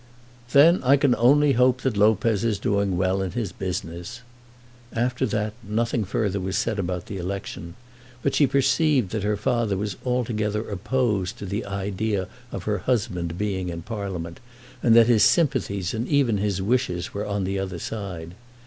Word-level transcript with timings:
"Then 0.51 0.81
I 0.83 0.97
can 0.97 1.13
only 1.13 1.51
hope 1.51 1.81
that 1.83 1.95
Lopez 1.95 2.43
is 2.43 2.57
doing 2.57 2.97
well 2.97 3.21
in 3.21 3.33
his 3.33 3.51
business!" 3.51 4.21
After 4.91 5.27
that, 5.27 5.53
nothing 5.61 6.05
further 6.05 6.39
was 6.39 6.57
said 6.57 6.79
about 6.79 7.05
the 7.05 7.17
election, 7.17 7.75
but 8.23 8.33
she 8.33 8.47
perceived 8.47 9.11
that 9.11 9.21
her 9.21 9.37
father 9.37 9.77
was 9.77 9.97
altogether 10.03 10.67
opposed 10.67 11.37
to 11.37 11.45
the 11.45 11.65
idea 11.67 12.27
of 12.51 12.63
her 12.63 12.79
husband 12.79 13.37
being 13.37 13.69
in 13.69 13.83
Parliament, 13.83 14.39
and 14.81 14.95
that 14.95 15.05
his 15.05 15.21
sympathies 15.21 15.93
and 15.93 16.07
even 16.07 16.37
his 16.39 16.63
wishes 16.63 17.13
were 17.13 17.27
on 17.27 17.43
the 17.43 17.59
other 17.59 17.77
side. 17.77 18.33